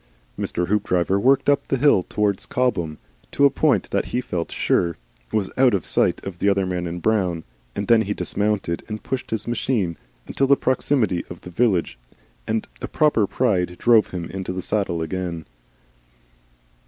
Mr. 0.35 0.67
Hoopdriver 0.67 1.19
worked 1.19 1.47
up 1.47 1.67
the 1.67 1.77
hill 1.77 2.01
towards 2.01 2.47
Cobham 2.47 2.97
to 3.31 3.45
a 3.45 3.51
point 3.51 3.91
that 3.91 4.05
he 4.05 4.19
felt 4.19 4.51
sure 4.51 4.97
was 5.31 5.51
out 5.57 5.75
of 5.75 5.85
sight 5.85 6.25
of 6.25 6.39
the 6.39 6.49
other 6.49 6.65
man 6.65 6.87
in 6.87 6.99
brown, 6.99 7.43
and 7.75 7.87
then 7.87 8.01
he 8.01 8.15
dismounted 8.15 8.81
and 8.87 9.03
pushed 9.03 9.29
his 9.29 9.47
machine; 9.47 9.97
until 10.25 10.47
the 10.47 10.57
proximity 10.57 11.23
of 11.29 11.41
the 11.41 11.51
village 11.51 11.99
and 12.47 12.67
a 12.81 12.87
proper 12.87 13.27
pride 13.27 13.77
drove 13.77 14.07
him 14.09 14.25
into 14.31 14.51
the 14.51 14.63
saddle 14.63 15.03
again. 15.03 15.45